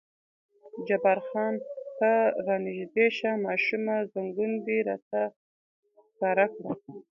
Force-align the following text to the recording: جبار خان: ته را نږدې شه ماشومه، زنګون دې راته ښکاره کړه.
جبار 0.87 1.19
خان: 1.27 1.55
ته 1.97 2.11
را 2.45 2.55
نږدې 2.65 3.07
شه 3.17 3.31
ماشومه، 3.45 3.95
زنګون 4.13 4.51
دې 4.65 4.77
راته 4.87 5.21
ښکاره 6.09 6.47
کړه. 6.55 6.73